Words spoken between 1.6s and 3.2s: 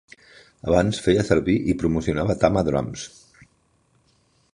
i promocionava Tama Drums.